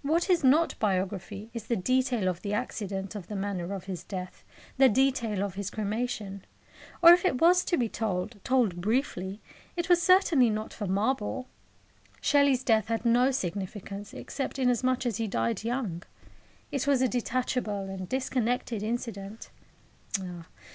What 0.00 0.30
is 0.30 0.42
not 0.42 0.78
biography 0.78 1.50
is 1.52 1.66
the 1.66 1.76
detail 1.76 2.26
of 2.26 2.40
the 2.40 2.54
accident 2.54 3.14
of 3.14 3.26
the 3.26 3.36
manner 3.36 3.74
of 3.74 3.84
his 3.84 4.02
death, 4.02 4.42
the 4.78 4.88
detail 4.88 5.44
of 5.44 5.56
his 5.56 5.68
cremation. 5.68 6.46
Or 7.02 7.10
if 7.12 7.22
it 7.22 7.38
was 7.38 7.66
to 7.66 7.76
be 7.76 7.86
told 7.86 8.42
told 8.44 8.80
briefly 8.80 9.42
it 9.76 9.90
was 9.90 10.02
certainly 10.02 10.48
not 10.48 10.72
for 10.72 10.86
marble. 10.86 11.48
Shelley's 12.22 12.64
death 12.64 12.88
had 12.88 13.04
no 13.04 13.30
significance, 13.30 14.14
except 14.14 14.58
inasmuch 14.58 15.04
as 15.04 15.18
he 15.18 15.28
died 15.28 15.62
young. 15.64 16.02
It 16.72 16.86
was 16.86 17.02
a 17.02 17.06
detachable 17.08 17.90
and 17.90 18.08
disconnected 18.08 18.82
incident. 18.82 19.50